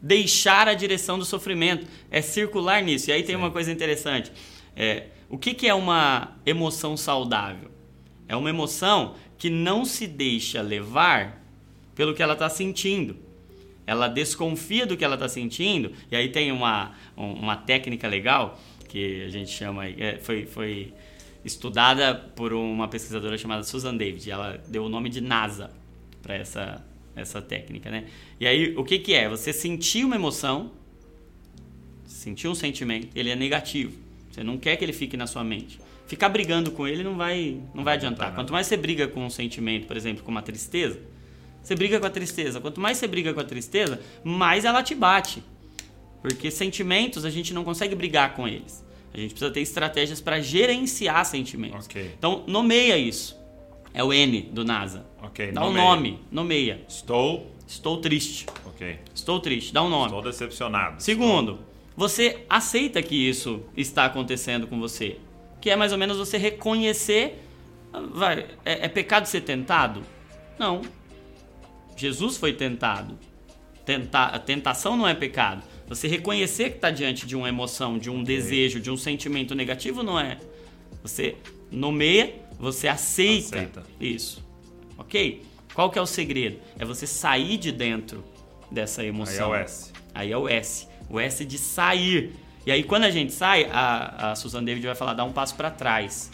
deixar 0.00 0.68
a 0.68 0.74
direção 0.74 1.18
do 1.18 1.24
sofrimento. 1.24 1.86
É 2.10 2.20
circular 2.20 2.82
nisso. 2.82 3.08
E 3.08 3.12
aí 3.12 3.22
tem 3.22 3.34
uma 3.34 3.50
coisa 3.50 3.72
interessante. 3.72 4.30
É, 4.76 5.06
o 5.30 5.38
que, 5.38 5.54
que 5.54 5.66
é 5.66 5.72
uma 5.72 6.36
emoção 6.44 6.94
saudável? 6.94 7.70
É 8.28 8.36
uma 8.36 8.50
emoção 8.50 9.14
que 9.38 9.48
não 9.48 9.86
se 9.86 10.06
deixa 10.06 10.60
levar 10.60 11.42
pelo 11.94 12.14
que 12.14 12.22
ela 12.22 12.34
está 12.34 12.50
sentindo. 12.50 13.27
Ela 13.88 14.06
desconfia 14.06 14.84
do 14.86 14.96
que 14.98 15.02
ela 15.04 15.14
está 15.14 15.28
sentindo. 15.28 15.92
E 16.10 16.14
aí 16.14 16.28
tem 16.28 16.52
uma, 16.52 16.92
um- 17.16 17.32
uma 17.32 17.56
técnica 17.56 18.06
legal 18.06 18.60
que 18.86 19.22
a 19.24 19.28
gente 19.30 19.50
chama. 19.50 19.86
é, 19.88 20.18
foi, 20.20 20.44
foi 20.44 20.92
estudada 21.42 22.14
por 22.14 22.52
uma 22.52 22.86
pesquisadora 22.86 23.38
chamada 23.38 23.62
Susan 23.62 23.96
David. 23.96 24.30
Ela 24.30 24.62
deu 24.68 24.84
o 24.84 24.88
nome 24.90 25.08
de 25.08 25.22
NASA 25.22 25.70
para 26.22 26.34
essa, 26.34 26.84
essa 27.16 27.40
técnica, 27.40 27.90
né? 27.90 28.04
E 28.38 28.46
aí, 28.46 28.74
o 28.76 28.84
que, 28.84 28.98
que 28.98 29.14
é? 29.14 29.26
Você 29.26 29.54
sentir 29.54 30.04
uma 30.04 30.16
emoção, 30.16 30.70
sentir 32.06 32.48
um 32.48 32.54
sentimento, 32.54 33.08
ele 33.14 33.30
é 33.30 33.36
negativo. 33.36 33.92
Você 34.30 34.44
não 34.44 34.58
quer 34.58 34.76
que 34.76 34.84
ele 34.84 34.92
fique 34.92 35.16
na 35.16 35.26
sua 35.26 35.42
mente. 35.42 35.78
Ficar 36.06 36.28
brigando 36.28 36.70
com 36.70 36.86
ele 36.86 37.02
não 37.02 37.16
vai, 37.16 37.58
não 37.74 37.84
vai 37.84 37.94
adiantar. 37.94 38.34
Quanto 38.34 38.52
mais 38.52 38.66
você 38.66 38.76
briga 38.76 39.08
com 39.08 39.24
um 39.24 39.30
sentimento, 39.30 39.86
por 39.86 39.96
exemplo, 39.96 40.22
com 40.22 40.30
uma 40.30 40.42
tristeza, 40.42 40.98
você 41.68 41.74
briga 41.74 42.00
com 42.00 42.06
a 42.06 42.10
tristeza. 42.10 42.60
Quanto 42.60 42.80
mais 42.80 42.96
você 42.96 43.06
briga 43.06 43.34
com 43.34 43.40
a 43.40 43.44
tristeza, 43.44 44.00
mais 44.24 44.64
ela 44.64 44.82
te 44.82 44.94
bate. 44.94 45.42
Porque 46.22 46.50
sentimentos 46.50 47.24
a 47.24 47.30
gente 47.30 47.52
não 47.52 47.62
consegue 47.62 47.94
brigar 47.94 48.34
com 48.34 48.48
eles. 48.48 48.84
A 49.12 49.18
gente 49.18 49.30
precisa 49.30 49.50
ter 49.50 49.60
estratégias 49.60 50.20
para 50.20 50.40
gerenciar 50.40 51.24
sentimentos. 51.26 51.86
Ok. 51.86 52.12
Então, 52.18 52.42
nomeia 52.46 52.96
isso. 52.96 53.36
É 53.92 54.02
o 54.02 54.12
N 54.12 54.42
do 54.52 54.64
NASA. 54.64 55.06
Ok, 55.22 55.52
Dá 55.52 55.62
um 55.62 55.66
nomeia. 55.66 55.84
nome, 55.84 56.20
nomeia. 56.30 56.84
Estou. 56.88 57.50
Estou 57.66 58.00
triste. 58.00 58.46
Ok. 58.64 58.98
Estou 59.14 59.38
triste, 59.40 59.72
dá 59.74 59.82
um 59.82 59.88
nome. 59.90 60.06
Estou 60.06 60.22
decepcionado. 60.22 61.02
Segundo, 61.02 61.58
você 61.96 62.44
aceita 62.48 63.02
que 63.02 63.14
isso 63.14 63.62
está 63.76 64.06
acontecendo 64.06 64.66
com 64.66 64.78
você. 64.80 65.18
Que 65.60 65.68
é 65.68 65.76
mais 65.76 65.92
ou 65.92 65.98
menos 65.98 66.16
você 66.16 66.38
reconhecer. 66.38 67.42
Vai, 68.12 68.46
é, 68.64 68.86
é 68.86 68.88
pecado 68.88 69.26
ser 69.26 69.42
tentado? 69.42 70.02
Não. 70.58 70.80
Jesus 71.98 72.36
foi 72.36 72.52
tentado. 72.52 73.18
Tenta, 73.84 74.24
a 74.24 74.38
tentação 74.38 74.96
não 74.96 75.08
é 75.08 75.14
pecado. 75.14 75.62
Você 75.88 76.06
reconhecer 76.06 76.70
que 76.70 76.76
está 76.76 76.90
diante 76.90 77.26
de 77.26 77.34
uma 77.34 77.48
emoção, 77.48 77.98
de 77.98 78.10
um 78.10 78.22
desejo, 78.22 78.78
de 78.80 78.90
um 78.90 78.96
sentimento 78.96 79.54
negativo 79.54 80.02
não 80.02 80.20
é. 80.20 80.38
Você 81.02 81.36
nomeia, 81.70 82.34
você 82.58 82.88
aceita, 82.88 83.56
Aceita. 83.56 83.86
isso. 84.00 84.44
Ok? 84.98 85.42
Qual 85.72 85.90
que 85.90 85.98
é 85.98 86.02
o 86.02 86.06
segredo? 86.06 86.58
É 86.78 86.84
você 86.84 87.06
sair 87.06 87.56
de 87.56 87.72
dentro 87.72 88.22
dessa 88.70 89.00
Aí 89.00 89.06
é 89.06 89.10
emoção. 89.10 89.50
o 89.50 89.54
S. 89.54 89.92
Aí 90.14 90.32
é 90.32 90.36
o 90.36 90.48
S. 90.48 90.86
O 91.08 91.18
S 91.18 91.44
de 91.44 91.56
sair. 91.56 92.32
E 92.66 92.70
aí, 92.70 92.82
quando 92.82 93.04
a 93.04 93.10
gente 93.10 93.32
sai, 93.32 93.64
a, 93.72 94.32
a 94.32 94.34
Susan 94.34 94.62
David 94.62 94.84
vai 94.86 94.94
falar: 94.94 95.14
dá 95.14 95.24
um 95.24 95.32
passo 95.32 95.54
para 95.54 95.70
trás. 95.70 96.30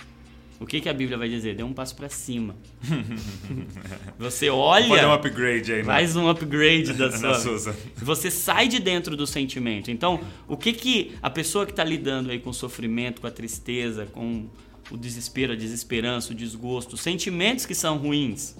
O 0.64 0.66
que, 0.66 0.80
que 0.80 0.88
a 0.88 0.94
Bíblia 0.94 1.18
vai 1.18 1.28
dizer? 1.28 1.54
Dê 1.54 1.62
um 1.62 1.75
passo 1.75 1.94
para 1.94 2.09
cima. 2.09 2.56
Você 4.18 4.49
olha, 4.49 4.88
fazer 4.88 5.04
um 5.04 5.12
upgrade 5.12 5.73
aí, 5.75 5.78
né? 5.80 5.85
faz 5.85 6.16
um 6.16 6.26
upgrade 6.26 6.94
da 6.94 7.12
sua. 7.12 7.35
Susan. 7.38 7.75
Você 7.97 8.30
sai 8.30 8.66
de 8.66 8.78
dentro 8.78 9.14
do 9.14 9.26
sentimento. 9.26 9.90
Então, 9.90 10.18
o 10.49 10.56
que 10.56 10.73
que 10.73 11.12
a 11.21 11.28
pessoa 11.28 11.66
que 11.66 11.73
está 11.73 11.85
lidando 11.85 12.30
aí 12.30 12.38
com 12.38 12.49
o 12.49 12.54
sofrimento, 12.54 13.21
com 13.21 13.26
a 13.26 13.30
tristeza, 13.30 14.06
com 14.06 14.47
o 14.90 14.97
desespero, 14.97 15.52
a 15.52 15.56
desesperança, 15.56 16.33
o 16.33 16.35
desgosto, 16.35 16.94
os 16.94 17.02
sentimentos 17.02 17.66
que 17.66 17.75
são 17.75 17.99
ruins. 17.99 18.56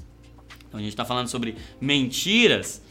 Então, 0.69 0.79
a 0.79 0.83
gente 0.83 0.93
está 0.93 1.07
falando 1.07 1.29
sobre 1.29 1.57
mentiras 1.81 2.83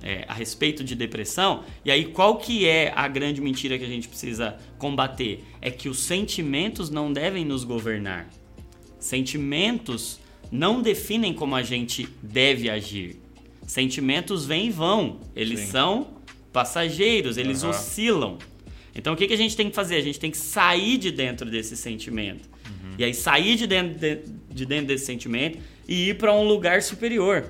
é, 0.00 0.24
a 0.28 0.32
respeito 0.32 0.84
de 0.84 0.94
depressão. 0.94 1.64
E 1.84 1.90
aí, 1.90 2.04
qual 2.04 2.38
que 2.38 2.68
é 2.68 2.92
a 2.94 3.08
grande 3.08 3.40
mentira 3.40 3.76
que 3.76 3.84
a 3.84 3.88
gente 3.88 4.06
precisa 4.06 4.56
combater? 4.78 5.44
É 5.60 5.72
que 5.72 5.88
os 5.88 5.98
sentimentos 5.98 6.88
não 6.88 7.12
devem 7.12 7.44
nos 7.44 7.64
governar. 7.64 8.30
Sentimentos 9.00 10.20
não 10.52 10.80
definem 10.80 11.32
como 11.32 11.56
a 11.56 11.62
gente 11.62 12.08
deve 12.22 12.70
agir. 12.70 13.16
Sentimentos 13.66 14.44
vêm 14.44 14.66
e 14.66 14.70
vão. 14.70 15.20
Eles 15.34 15.60
Sim. 15.60 15.66
são 15.66 16.08
passageiros, 16.52 17.36
eles 17.36 17.64
Aham. 17.64 17.70
oscilam. 17.70 18.38
Então 18.94 19.14
o 19.14 19.16
que, 19.16 19.26
que 19.26 19.34
a 19.34 19.36
gente 19.36 19.56
tem 19.56 19.68
que 19.68 19.74
fazer? 19.74 19.96
A 19.96 20.02
gente 20.02 20.20
tem 20.20 20.30
que 20.30 20.36
sair 20.36 20.98
de 20.98 21.10
dentro 21.10 21.50
desse 21.50 21.76
sentimento. 21.76 22.48
E 22.98 23.04
aí 23.04 23.14
sair 23.14 23.56
de 23.56 23.66
dentro, 23.66 23.98
de, 23.98 24.18
de 24.52 24.66
dentro 24.66 24.86
desse 24.88 25.06
sentimento 25.06 25.58
e 25.88 26.10
ir 26.10 26.18
para 26.18 26.34
um 26.34 26.46
lugar 26.46 26.82
superior. 26.82 27.46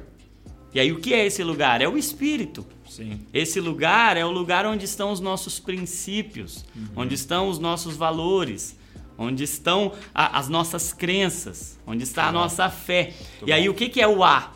E 0.72 0.78
aí 0.78 0.92
o 0.92 1.00
que 1.00 1.12
é 1.12 1.26
esse 1.26 1.42
lugar? 1.42 1.82
É 1.82 1.88
o 1.88 1.98
espírito. 1.98 2.64
Sim. 2.88 3.20
Esse 3.34 3.60
lugar 3.60 4.16
é 4.16 4.24
o 4.24 4.30
lugar 4.30 4.64
onde 4.64 4.84
estão 4.84 5.10
os 5.10 5.18
nossos 5.18 5.58
princípios, 5.58 6.64
onde 6.94 7.14
estão 7.14 7.48
os 7.48 7.58
nossos 7.58 7.96
valores, 7.96 8.76
onde 9.22 9.44
estão 9.44 9.92
a- 10.14 10.38
as 10.38 10.48
nossas 10.48 10.92
crenças, 10.94 11.78
onde 11.86 12.02
está 12.04 12.26
a 12.26 12.32
nossa 12.32 12.70
fé. 12.70 13.12
e 13.46 13.52
aí 13.52 13.66
bom. 13.66 13.72
o 13.72 13.74
que, 13.74 13.88
que 13.90 14.00
é 14.00 14.08
o 14.08 14.24
A 14.24 14.52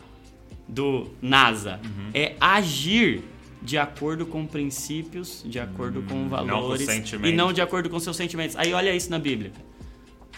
do 0.67 1.11
NASA? 1.21 1.79
É 2.13 2.35
agir 2.41 3.23
de 3.61 3.77
acordo 3.77 4.25
com 4.25 4.45
princípios, 4.45 5.43
de 5.45 5.59
acordo 5.59 6.01
com 6.03 6.27
valores 6.27 6.81
sentimentos. 6.85 7.29
e 7.29 7.33
não 7.35 7.53
de 7.53 7.61
acordo 7.61 7.89
com 7.89 7.99
seus 7.99 8.15
sentimentos. 8.17 8.55
Aí 8.55 8.73
olha 8.73 8.93
isso 8.93 9.09
na 9.11 9.19
Bíblia. 9.19 9.51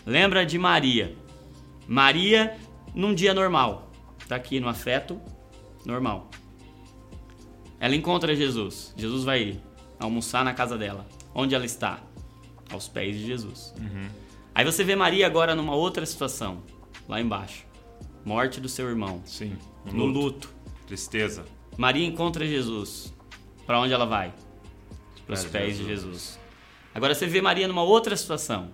Lembra 0.05 0.45
de 0.45 0.57
Maria? 0.59 1.15
Maria 1.87 2.57
num 2.93 3.13
dia 3.13 3.33
normal, 3.33 3.89
tá 4.27 4.35
aqui 4.35 4.59
no 4.59 4.67
afeto 4.67 5.19
normal. 5.85 6.29
Ela 7.79 7.95
encontra 7.95 8.35
Jesus. 8.35 8.93
Jesus 8.97 9.23
vai 9.23 9.59
almoçar 9.99 10.43
na 10.43 10.53
casa 10.53 10.77
dela. 10.77 11.05
Onde 11.33 11.53
ela 11.53 11.65
está? 11.65 12.01
Aos 12.71 12.87
pés 12.87 13.15
de 13.15 13.25
Jesus. 13.25 13.73
Aí 14.53 14.65
você 14.65 14.83
vê 14.83 14.95
Maria 14.95 15.25
agora 15.25 15.55
numa 15.55 15.75
outra 15.75 16.05
situação, 16.05 16.61
lá 17.07 17.21
embaixo. 17.21 17.65
Morte 18.25 18.59
do 18.59 18.67
seu 18.67 18.89
irmão. 18.89 19.21
Sim. 19.25 19.55
Um 19.85 19.91
No 19.93 20.05
luto. 20.05 20.49
Tristeza. 20.85 21.45
Maria 21.77 22.05
encontra 22.05 22.45
Jesus. 22.45 23.13
Para 23.65 23.79
onde 23.79 23.93
ela 23.93 24.05
vai? 24.05 24.33
Para 25.25 25.33
os 25.35 25.41
Pés 25.41 25.43
de 25.43 25.49
pés 25.49 25.77
de 25.77 25.85
Jesus. 25.85 26.03
Jesus. 26.13 26.39
Agora 26.93 27.13
você 27.13 27.25
vê 27.27 27.41
Maria 27.41 27.67
numa 27.67 27.83
outra 27.83 28.15
situação. 28.17 28.69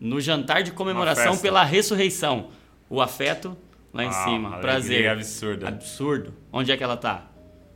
No 0.00 0.20
jantar 0.20 0.62
de 0.62 0.72
comemoração 0.72 1.36
pela 1.36 1.62
ressurreição. 1.62 2.48
O 2.88 3.00
afeto 3.00 3.56
lá 3.92 4.04
em 4.04 4.08
Ah, 4.08 4.12
cima. 4.24 4.58
Prazer. 4.58 5.08
absurda. 5.08 5.68
Absurdo. 5.68 6.34
Onde 6.52 6.72
é 6.72 6.76
que 6.76 6.82
ela 6.82 6.94
está? 6.94 7.30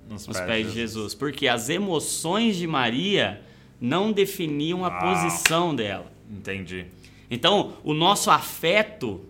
Nos, 0.09 0.27
Nos 0.27 0.41
pés 0.41 0.69
de 0.69 0.73
Jesus. 0.73 1.15
Porque 1.15 1.47
as 1.47 1.69
emoções 1.69 2.57
de 2.57 2.67
Maria 2.67 3.43
não 3.85 4.11
definiam 4.13 4.83
a 4.85 4.89
Ah. 4.89 4.91
posição 4.99 5.75
dela. 5.75 6.11
Entendi. 6.31 6.87
Então, 7.31 7.75
o 7.85 7.93
nosso 7.93 8.31
afeto 8.31 9.21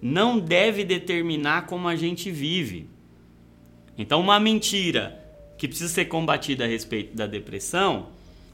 não 0.00 0.38
deve 0.38 0.82
determinar 0.82 1.66
como 1.66 1.86
a 1.86 1.94
gente 1.94 2.30
vive. 2.30 2.88
Então, 3.98 4.18
uma 4.20 4.40
mentira 4.40 5.20
que 5.58 5.68
precisa 5.68 5.92
ser 5.92 6.06
combatida 6.06 6.64
a 6.64 6.66
respeito 6.66 7.14
da 7.14 7.26
depressão, 7.26 8.08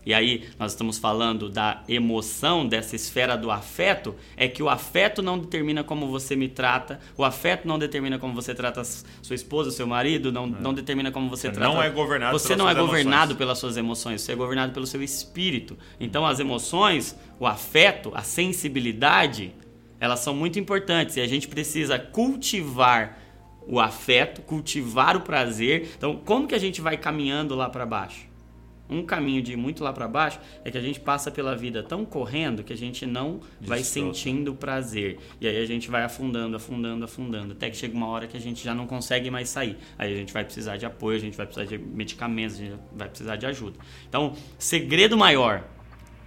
e 0.07 0.15
aí 0.15 0.49
nós 0.59 0.73
estamos 0.73 0.99
falando 0.99 1.49
da 1.49 1.83
emoção, 1.89 2.67
dessa 2.67 2.97
esfera 2.97 3.37
do 3.37 3.51
afeto, 3.51 4.15
é 4.37 4.49
que 4.49 4.63
o 4.63 4.69
afeto 4.69 5.21
não 5.23 5.39
determina 5.39 5.85
como 5.85 6.07
você 6.09 6.35
me 6.35 6.49
trata, 6.49 6.99
o 7.17 7.25
afeto 7.25 7.67
não 7.69 7.79
determina 7.79 8.19
como 8.19 8.33
você 8.35 8.55
trata 8.55 8.83
sua 8.85 9.35
esposa, 9.35 9.71
seu 9.71 9.87
marido, 9.87 10.33
não, 10.33 10.47
não 10.47 10.73
determina 10.73 11.11
como 11.11 11.29
você, 11.29 11.49
Você 11.49 11.55
trata. 11.55 11.73
não 11.73 11.83
é 11.83 11.91
governado 11.91 12.39
Você 12.39 12.57
não 12.57 12.69
é 12.69 12.75
governado 12.75 13.17
emoções. 13.33 13.39
pelas 13.39 13.59
suas 13.59 13.77
emoções, 13.77 14.23
você 14.23 14.33
é 14.33 14.35
governado 14.35 14.73
pelo 14.73 14.87
seu 14.87 15.03
espírito. 15.03 15.77
Então 16.01 16.25
as 16.27 16.41
emoções, 16.41 17.17
o 17.39 17.47
afeto, 17.47 18.11
a 18.15 18.23
sensibilidade, 18.23 19.53
elas 20.01 20.21
são 20.21 20.35
muito 20.35 20.59
importantes 20.59 21.17
e 21.17 21.21
a 21.21 21.27
gente 21.27 21.49
precisa 21.49 21.99
cultivar 21.99 23.19
o 23.67 23.79
afeto, 23.81 24.41
cultivar 24.43 25.17
o 25.17 25.21
prazer. 25.21 25.91
Então, 25.97 26.17
como 26.25 26.47
que 26.47 26.55
a 26.55 26.59
gente 26.59 26.81
vai 26.81 26.97
caminhando 26.97 27.55
lá 27.55 27.69
para 27.69 27.85
baixo? 27.85 28.28
Um 28.89 29.03
caminho 29.03 29.43
de 29.43 29.53
ir 29.53 29.57
muito 29.57 29.85
lá 29.85 29.93
para 29.93 30.09
baixo 30.09 30.41
é 30.65 30.71
que 30.71 30.79
a 30.79 30.81
gente 30.81 30.99
passa 31.01 31.31
pela 31.31 31.55
vida 31.55 31.83
tão 31.83 32.05
correndo 32.05 32.63
que 32.63 32.73
a 32.73 32.77
gente 32.77 33.05
não 33.05 33.41
vai 33.61 33.83
sentindo 33.83 34.55
prazer. 34.55 35.19
E 35.41 35.47
aí 35.47 35.63
a 35.63 35.67
gente 35.67 35.91
vai 35.91 36.03
afundando, 36.03 36.57
afundando, 36.57 37.05
afundando, 37.05 37.53
até 37.53 37.69
que 37.69 37.77
chega 37.77 37.95
uma 37.95 38.09
hora 38.09 38.27
que 38.27 38.37
a 38.37 38.41
gente 38.41 38.65
já 38.65 38.75
não 38.75 38.87
consegue 38.87 39.31
mais 39.31 39.49
sair. 39.49 39.77
Aí 39.99 40.13
a 40.13 40.17
gente 40.17 40.33
vai 40.33 40.45
precisar 40.45 40.77
de 40.77 40.87
apoio, 40.87 41.19
a 41.19 41.21
gente 41.21 41.37
vai 41.37 41.47
precisar 41.47 41.67
de 41.67 41.79
medicamentos, 41.79 42.57
a 42.57 42.65
gente 42.65 42.81
vai 42.93 43.09
precisar 43.09 43.37
de 43.37 43.47
ajuda. 43.47 43.79
Então, 44.09 44.35
segredo 44.59 45.17
maior 45.17 45.65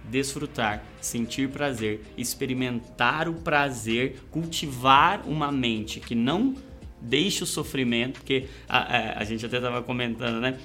desfrutar, 0.08 0.84
sentir 1.00 1.48
prazer, 1.48 2.02
experimentar 2.16 3.28
o 3.28 3.34
prazer, 3.34 4.20
cultivar 4.30 5.22
uma 5.28 5.52
mente 5.52 6.00
que 6.00 6.14
não 6.14 6.54
deixe 7.00 7.42
o 7.42 7.46
sofrimento, 7.46 8.20
porque 8.20 8.46
a, 8.68 8.78
a, 8.78 9.18
a 9.20 9.24
gente 9.24 9.44
até 9.44 9.56
estava 9.56 9.82
comentando, 9.82 10.40
né? 10.40 10.58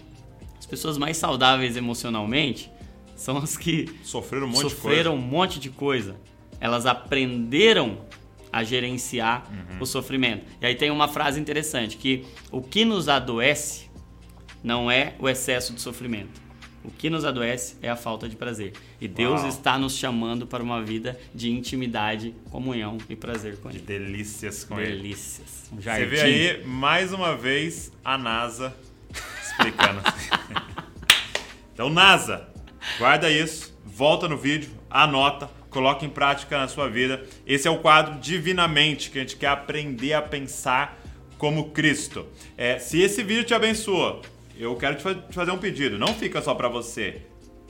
As 0.60 0.66
pessoas 0.66 0.98
mais 0.98 1.18
saudáveis 1.18 1.78
emocionalmente 1.78 2.72
são 3.16 3.38
as 3.38 3.58
que 3.58 3.90
sofreram 4.04 4.46
um 4.46 4.50
monte 4.50 4.62
sofreram 4.62 4.96
de 4.98 5.04
coisa. 5.04 5.12
um 5.12 5.18
monte 5.18 5.60
de 5.60 5.70
coisa. 5.70 6.16
Elas 6.60 6.86
aprenderam 6.86 8.00
a 8.52 8.64
gerenciar 8.64 9.48
uhum. 9.52 9.82
o 9.82 9.86
sofrimento. 9.86 10.46
E 10.62 10.66
aí 10.66 10.76
tem 10.76 10.90
uma 10.90 11.08
frase 11.08 11.40
interessante 11.40 11.98
que 11.98 12.26
o 12.52 12.62
que 12.62 12.86
nos 12.86 13.10
adoece 13.10 13.88
não 14.64 14.90
é 14.90 15.16
o 15.20 15.28
excesso 15.30 15.74
de 15.74 15.82
sofrimento. 15.82 16.48
O 16.84 16.92
que 16.92 17.10
nos 17.10 17.26
adoece 17.26 17.76
é 17.82 17.90
a 17.90 17.98
falta 17.98 18.30
de 18.30 18.36
prazer. 18.36 18.74
E 19.02 19.08
Deus 19.08 19.42
Uau. 19.42 19.50
está 19.50 19.78
nos 19.78 19.98
chamando 19.98 20.48
para 20.48 20.64
uma 20.64 20.82
vida 20.82 21.20
de 21.36 21.52
intimidade, 21.52 22.34
comunhão 22.50 22.98
e 23.10 23.16
prazer 23.16 23.58
com 23.58 23.70
de 23.70 23.78
Ele. 23.78 23.86
Delícias 23.86 24.64
com 24.64 24.76
Delícias. 24.76 24.94
Ele. 24.94 25.02
Delícias. 25.02 25.72
Um 25.74 25.82
Você 25.82 26.06
vê 26.06 26.22
aí, 26.22 26.66
mais 26.66 27.12
uma 27.12 27.36
vez, 27.36 27.92
a 28.06 28.18
NASA 28.18 28.74
explicando. 29.58 30.02
então, 31.74 31.90
NASA, 31.90 32.48
guarda 33.00 33.30
isso, 33.30 33.78
volta 33.84 34.28
no 34.28 34.38
vídeo, 34.38 34.70
anota, 34.90 35.50
coloca 35.70 36.06
em 36.06 36.10
prática 36.10 36.58
na 36.58 36.68
sua 36.68 36.90
vida. 36.90 37.24
Esse 37.46 37.68
é 37.68 37.72
o 37.72 37.80
quadro 37.80 38.20
Divinamente, 38.20 39.10
que 39.10 39.18
a 39.18 39.22
gente 39.22 39.36
quer 39.36 39.48
aprender 39.48 40.14
a 40.14 40.22
pensar 40.22 41.00
como 41.38 41.72
Cristo. 41.72 42.28
É, 42.58 42.80
se 42.80 43.02
esse 43.02 43.24
vídeo 43.24 43.44
te 43.44 43.54
abençoa, 43.54 44.22
eu 44.58 44.76
quero 44.76 44.96
te 44.96 45.34
fazer 45.34 45.52
um 45.52 45.58
pedido. 45.58 45.98
Não 45.98 46.14
fica 46.14 46.42
só 46.42 46.56
para 46.56 46.68
você. 46.68 47.22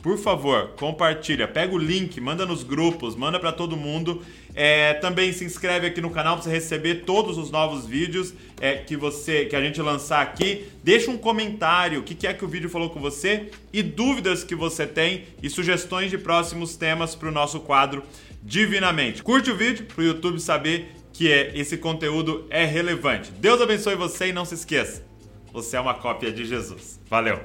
Por 0.07 0.17
favor, 0.17 0.69
compartilha, 0.79 1.49
pega 1.49 1.75
o 1.75 1.77
link, 1.77 2.21
manda 2.21 2.45
nos 2.45 2.63
grupos, 2.63 3.13
manda 3.13 3.37
para 3.37 3.51
todo 3.51 3.75
mundo. 3.75 4.21
É, 4.55 4.93
também 4.93 5.33
se 5.33 5.43
inscreve 5.43 5.87
aqui 5.87 5.99
no 5.99 6.09
canal 6.09 6.35
para 6.35 6.43
você 6.43 6.49
receber 6.49 7.03
todos 7.03 7.37
os 7.37 7.51
novos 7.51 7.85
vídeos 7.85 8.33
é, 8.61 8.75
que 8.75 8.95
você 8.95 9.43
que 9.43 9.53
a 9.53 9.59
gente 9.59 9.81
lançar 9.81 10.21
aqui. 10.21 10.65
Deixa 10.81 11.11
um 11.11 11.17
comentário, 11.17 11.99
o 11.99 12.03
que, 12.03 12.15
que 12.15 12.25
é 12.25 12.33
que 12.33 12.45
o 12.45 12.47
vídeo 12.47 12.69
falou 12.69 12.89
com 12.89 13.01
você 13.01 13.49
e 13.73 13.83
dúvidas 13.83 14.45
que 14.45 14.55
você 14.55 14.87
tem 14.87 15.25
e 15.43 15.49
sugestões 15.49 16.09
de 16.09 16.17
próximos 16.17 16.77
temas 16.77 17.13
para 17.13 17.27
o 17.27 17.31
nosso 17.31 17.59
quadro 17.59 18.01
Divinamente. 18.41 19.21
Curte 19.21 19.51
o 19.51 19.57
vídeo 19.57 19.87
para 19.87 20.01
o 20.01 20.05
YouTube 20.05 20.39
saber 20.39 20.89
que 21.11 21.29
é, 21.29 21.51
esse 21.53 21.75
conteúdo 21.75 22.47
é 22.49 22.63
relevante. 22.63 23.29
Deus 23.29 23.59
abençoe 23.59 23.95
você 23.95 24.27
e 24.27 24.31
não 24.31 24.45
se 24.45 24.53
esqueça. 24.53 25.05
Você 25.51 25.75
é 25.75 25.81
uma 25.81 25.95
cópia 25.95 26.31
de 26.31 26.45
Jesus. 26.45 26.97
Valeu! 27.09 27.41